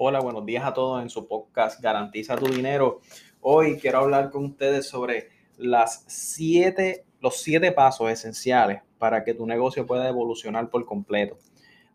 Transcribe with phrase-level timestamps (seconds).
[0.00, 3.00] Hola, buenos días a todos en su podcast Garantiza tu dinero.
[3.40, 9.44] Hoy quiero hablar con ustedes sobre las siete, los siete pasos esenciales para que tu
[9.44, 11.36] negocio pueda evolucionar por completo.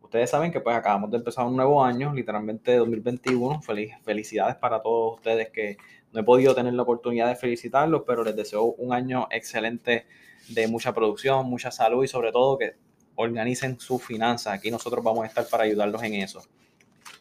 [0.00, 3.60] Ustedes saben que pues acabamos de empezar un nuevo año, literalmente 2021.
[3.60, 5.76] felicidades para todos ustedes que
[6.14, 10.06] no he podido tener la oportunidad de felicitarlos, pero les deseo un año excelente
[10.48, 12.76] de mucha producción, mucha salud y sobre todo que
[13.16, 14.54] organicen sus finanzas.
[14.54, 16.40] Aquí nosotros vamos a estar para ayudarlos en eso.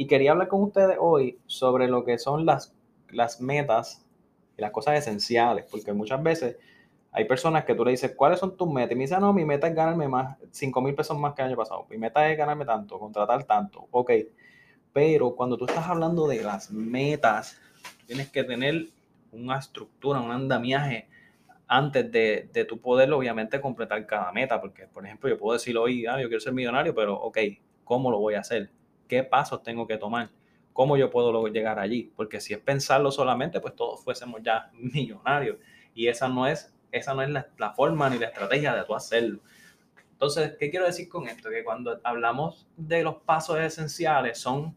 [0.00, 2.74] Y quería hablar con ustedes hoy sobre lo que son las,
[3.10, 4.02] las metas
[4.56, 6.56] y las cosas esenciales, porque muchas veces
[7.12, 8.92] hay personas que tú le dices, ¿cuáles son tus metas?
[8.92, 11.48] Y me dicen, no, mi meta es ganarme más, 5 mil pesos más que el
[11.48, 11.86] año pasado.
[11.90, 13.88] Mi meta es ganarme tanto, contratar tanto.
[13.90, 14.10] Ok.
[14.94, 17.60] Pero cuando tú estás hablando de las metas,
[18.06, 18.86] tienes que tener
[19.32, 21.10] una estructura, un andamiaje
[21.66, 24.62] antes de, de tu poder, obviamente, completar cada meta.
[24.62, 27.36] Porque, por ejemplo, yo puedo decir hoy, ah, yo quiero ser millonario, pero ok,
[27.84, 28.70] ¿cómo lo voy a hacer?
[29.10, 30.30] ¿Qué pasos tengo que tomar?
[30.72, 32.12] ¿Cómo yo puedo llegar allí?
[32.14, 35.58] Porque si es pensarlo solamente, pues todos fuésemos ya millonarios.
[35.92, 38.94] Y esa no es, esa no es la, la forma ni la estrategia de tú
[38.94, 39.40] hacerlo.
[40.12, 41.50] Entonces, ¿qué quiero decir con esto?
[41.50, 44.76] Que cuando hablamos de los pasos esenciales, son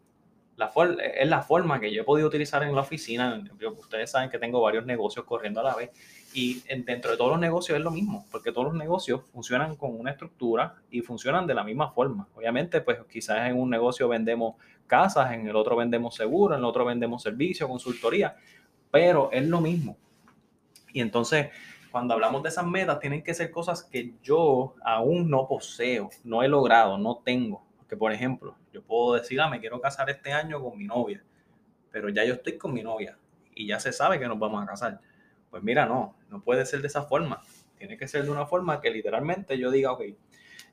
[0.55, 0.71] la
[1.15, 3.43] es la forma que yo he podido utilizar en la oficina.
[3.77, 5.91] Ustedes saben que tengo varios negocios corriendo a la vez
[6.33, 9.99] y dentro de todos los negocios es lo mismo, porque todos los negocios funcionan con
[9.99, 12.27] una estructura y funcionan de la misma forma.
[12.35, 14.55] Obviamente, pues quizás en un negocio vendemos
[14.87, 18.35] casas, en el otro vendemos seguros, en el otro vendemos servicios, consultoría,
[18.91, 19.97] pero es lo mismo.
[20.91, 21.47] Y entonces,
[21.91, 26.43] cuando hablamos de esas metas, tienen que ser cosas que yo aún no poseo, no
[26.43, 27.63] he logrado, no tengo
[27.95, 31.23] por ejemplo, yo puedo decir, ah, me quiero casar este año con mi novia,
[31.91, 33.17] pero ya yo estoy con mi novia
[33.53, 34.99] y ya se sabe que nos vamos a casar.
[35.53, 37.39] Pues mira, no, no puede ser de esa forma.
[37.77, 40.01] Tiene que ser de una forma que literalmente yo diga, ok,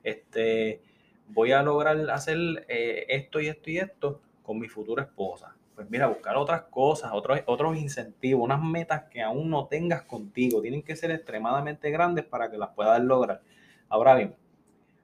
[0.02, 0.80] este,
[1.28, 5.54] voy a lograr hacer eh, esto y esto y esto con mi futura esposa.
[5.74, 10.62] Pues mira, buscar otras cosas, otros, otros incentivos, unas metas que aún no tengas contigo.
[10.62, 13.42] Tienen que ser extremadamente grandes para que las puedas lograr.
[13.90, 14.34] Ahora bien,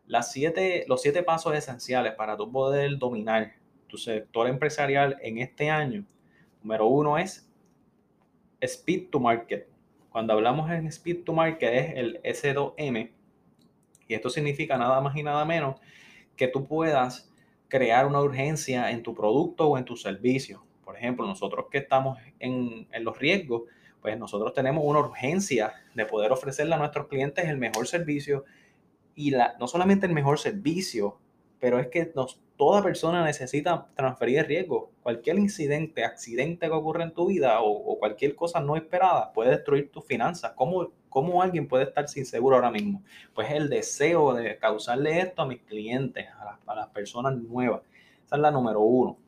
[0.07, 3.53] las siete, los siete pasos esenciales para tu poder dominar
[3.89, 6.07] tu sector empresarial en este año.
[6.63, 7.47] Número uno es
[8.61, 9.76] Speed to Market.
[10.17, 13.11] Cuando hablamos en Speed to Market es el S2M.
[14.09, 15.79] Y esto significa nada más y nada menos
[16.37, 17.31] que tú puedas
[17.69, 20.65] crear una urgencia en tu producto o en tu servicio.
[20.83, 23.65] Por ejemplo, nosotros que estamos en, en los riesgos,
[24.01, 28.47] pues nosotros tenemos una urgencia de poder ofrecerle a nuestros clientes el mejor servicio
[29.15, 31.19] y la, no solamente el mejor servicio,
[31.61, 34.91] pero es que nos, toda persona necesita transferir el riesgo.
[35.03, 39.91] Cualquier incidente, accidente que ocurra en tu vida o, cualquier cosa no esperada puede destruir
[39.91, 40.53] tus finanzas.
[40.55, 43.03] ¿Cómo, ¿Cómo, alguien puede estar sin seguro ahora mismo?
[43.35, 47.83] Pues el deseo de causarle esto a mis clientes, a las, a las personas nuevas.
[48.25, 49.19] Esa es la número uno.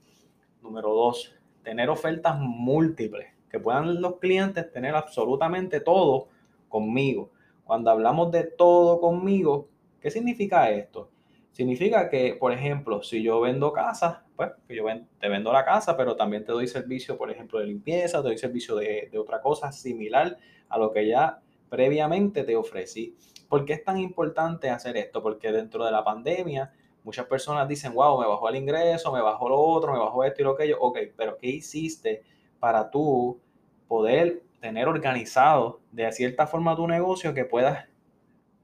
[0.63, 6.29] Número dos, tener ofertas múltiples, que puedan los clientes tener absolutamente todo
[6.69, 7.31] conmigo.
[7.65, 9.69] Cuando hablamos de todo conmigo,
[10.01, 11.11] ¿Qué significa esto?
[11.59, 14.85] Significa que, por ejemplo, si yo vendo casas, pues que yo
[15.19, 18.39] te vendo la casa, pero también te doy servicio, por ejemplo, de limpieza, te doy
[18.39, 20.39] servicio de, de otra cosa similar
[20.69, 23.17] a lo que ya previamente te ofrecí.
[23.49, 25.21] ¿Por qué es tan importante hacer esto?
[25.21, 29.49] Porque dentro de la pandemia, muchas personas dicen, wow, me bajó el ingreso, me bajó
[29.49, 30.79] lo otro, me bajó esto y lo aquello.
[30.79, 32.23] Ok, pero ¿qué hiciste
[32.61, 33.41] para tú
[33.89, 37.89] poder tener organizado de cierta forma tu negocio que puedas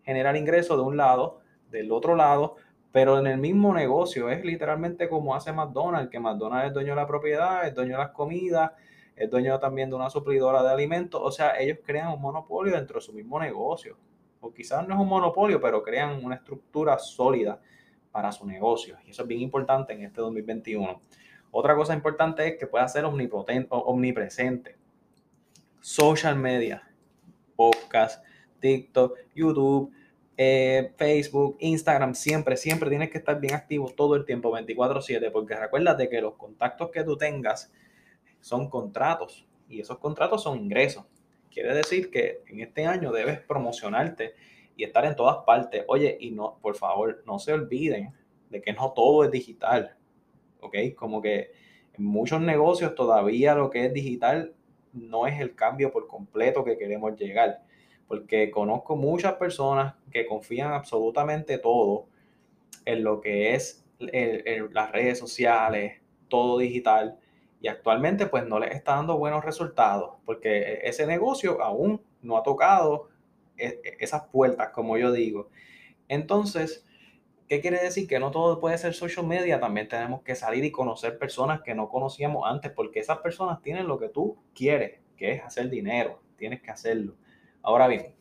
[0.04, 1.40] generar ingresos de un lado,
[1.72, 2.54] del otro lado,
[2.94, 4.30] pero en el mismo negocio.
[4.30, 8.04] Es literalmente como hace McDonald's, que McDonald's es dueño de la propiedad, es dueño de
[8.04, 8.70] las comidas,
[9.16, 11.20] es dueño también de una suplidora de alimentos.
[11.20, 13.98] O sea, ellos crean un monopolio dentro de su mismo negocio.
[14.38, 17.60] O quizás no es un monopolio, pero crean una estructura sólida
[18.12, 18.96] para su negocio.
[19.04, 21.02] Y eso es bien importante en este 2021.
[21.50, 24.76] Otra cosa importante es que pueda ser omnipresente.
[25.80, 26.88] Social media,
[27.56, 28.24] podcast,
[28.60, 29.92] TikTok, YouTube,
[30.36, 35.54] eh, Facebook, Instagram, siempre, siempre tienes que estar bien activo todo el tiempo, 24/7, porque
[35.54, 37.72] recuérdate que los contactos que tú tengas
[38.40, 41.04] son contratos y esos contratos son ingresos.
[41.50, 44.34] Quiere decir que en este año debes promocionarte
[44.76, 45.84] y estar en todas partes.
[45.86, 48.12] Oye, y no, por favor, no se olviden
[48.50, 49.96] de que no todo es digital,
[50.60, 50.76] ¿ok?
[50.96, 51.52] Como que
[51.96, 54.52] en muchos negocios todavía lo que es digital
[54.92, 57.62] no es el cambio por completo que queremos llegar
[58.08, 62.06] porque conozco muchas personas que confían absolutamente todo
[62.84, 67.18] en lo que es las redes sociales, todo digital,
[67.60, 72.42] y actualmente pues no les está dando buenos resultados, porque ese negocio aún no ha
[72.42, 73.08] tocado
[73.56, 75.48] e, e, esas puertas, como yo digo.
[76.08, 76.84] Entonces,
[77.48, 78.08] ¿Qué quiere decir?
[78.08, 81.74] Que no todo puede ser social media, también tenemos que salir y conocer personas que
[81.74, 86.22] no conocíamos antes, porque esas personas tienen lo que tú quieres, que es hacer dinero,
[86.36, 87.16] tienes que hacerlo.
[87.64, 88.14] Ahora bien,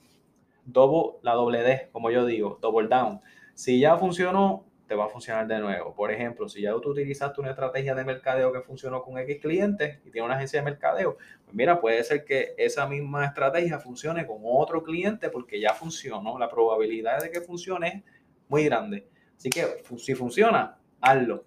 [0.64, 3.20] double, la doble D, como yo digo, double down.
[3.54, 5.94] Si ya funcionó, te va a funcionar de nuevo.
[5.94, 10.00] Por ejemplo, si ya tú utilizaste una estrategia de mercadeo que funcionó con X clientes
[10.06, 14.26] y tiene una agencia de mercadeo, pues mira, puede ser que esa misma estrategia funcione
[14.26, 16.40] con otro cliente porque ya funcionó.
[16.40, 18.04] La probabilidad de que funcione es
[18.48, 19.10] muy grande.
[19.36, 21.44] Así que si funciona, hazlo.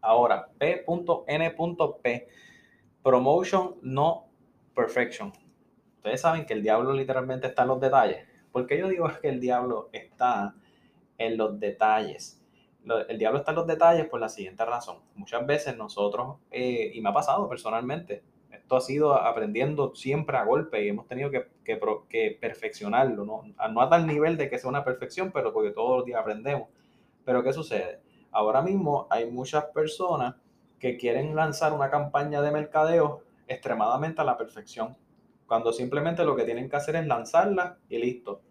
[0.00, 2.28] Ahora, P.N.P.
[3.02, 4.28] Promotion, no
[4.76, 5.32] perfection.
[6.04, 8.26] Ustedes saben que el diablo literalmente está en los detalles.
[8.52, 10.54] ¿Por qué yo digo que el diablo está
[11.16, 12.44] en los detalles?
[13.08, 14.98] El diablo está en los detalles por la siguiente razón.
[15.14, 20.44] Muchas veces nosotros, eh, y me ha pasado personalmente, esto ha sido aprendiendo siempre a
[20.44, 23.42] golpe y hemos tenido que, que, perfeccionarlo, ¿no?
[23.70, 26.68] no a tal nivel de que sea una perfección, pero porque todos los días aprendemos.
[27.24, 28.02] Pero ¿qué sucede?
[28.30, 30.34] Ahora mismo hay muchas personas
[30.78, 34.94] que quieren lanzar una campaña de mercadeo extremadamente a la perfección,
[35.46, 38.42] cuando simplemente lo que tienen que hacer es lanzarla y listo.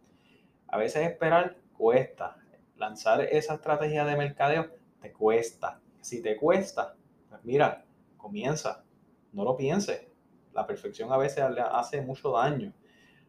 [0.67, 2.37] A veces esperar cuesta.
[2.77, 4.69] Lanzar esa estrategia de mercadeo
[5.01, 5.81] te cuesta.
[6.01, 6.95] Si te cuesta,
[7.29, 7.85] pues mira,
[8.17, 8.83] comienza.
[9.31, 10.07] No lo pienses.
[10.53, 12.73] La perfección a veces le hace mucho daño.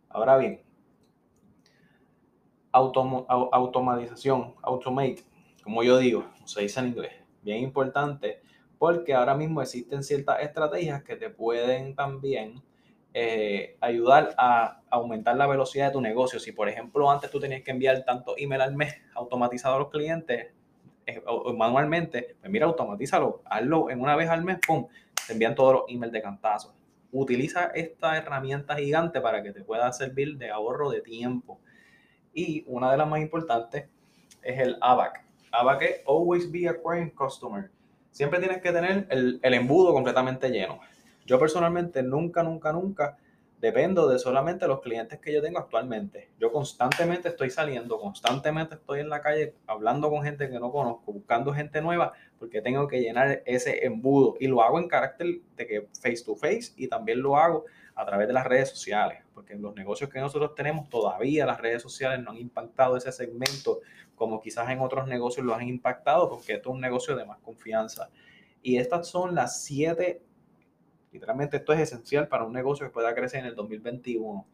[0.08, 0.62] Ahora bien,
[2.72, 5.25] automatización, automate
[5.64, 8.43] como yo digo, se dice en inglés, bien importante,
[8.78, 12.62] porque ahora mismo existen ciertas estrategias que te pueden también
[13.16, 16.40] eh, ayudar a aumentar la velocidad de tu negocio.
[16.40, 19.90] Si, por ejemplo, antes tú tenías que enviar tanto email al mes automatizado a los
[19.90, 20.49] clientes
[21.06, 21.22] eh,
[21.56, 24.88] manualmente, pues mira, automatízalo, hazlo en una vez al mes, pum,
[25.28, 26.75] te envían todos los emails de cantazo.
[27.12, 31.61] Utiliza esta herramienta gigante para que te pueda servir de ahorro de tiempo.
[32.32, 33.87] Y una de las más importantes
[34.43, 35.25] es el ABAC,
[35.78, 37.70] que always be acquiring customer.
[38.11, 40.81] Siempre tienes que tener el embudo completamente lleno.
[41.26, 43.17] Yo personalmente nunca, nunca, nunca
[43.61, 46.31] dependo de solamente los clientes que yo tengo actualmente.
[46.38, 51.12] Yo constantemente estoy saliendo, constantemente estoy en la calle hablando con gente que no conozco,
[51.12, 54.35] buscando gente nueva, porque tengo que llenar ese embudo.
[54.38, 58.05] Y lo hago en carácter de que face to face y también lo hago a
[58.05, 61.81] través de las redes sociales, porque en los negocios que nosotros tenemos todavía las redes
[61.81, 63.81] sociales no han impactado ese segmento
[64.15, 67.38] como quizás en otros negocios lo han impactado, porque esto es un negocio de más
[67.38, 68.11] confianza.
[68.62, 70.23] Y estas son las siete,
[71.14, 74.44] literalmente esto es esencial para un negocio que pueda crecer en el 2021.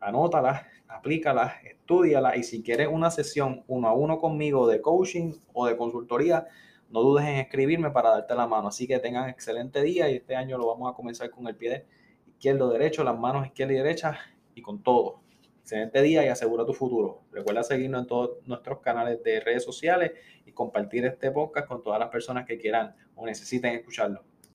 [0.00, 5.66] Anótalas, aplícalas, estudialas y si quieres una sesión uno a uno conmigo de coaching o
[5.66, 6.46] de consultoría,
[6.88, 8.68] no dudes en escribirme para darte la mano.
[8.68, 11.84] Así que tengan excelente día y este año lo vamos a comenzar con el pie
[12.26, 14.18] izquierdo, derecho, las manos izquierda y derecha
[14.54, 15.20] y con todo.
[15.60, 17.24] Excelente día y asegura tu futuro.
[17.30, 20.12] Recuerda seguirnos en todos nuestros canales de redes sociales
[20.46, 24.24] y compartir este podcast con todas las personas que quieran o necesiten escucharlo.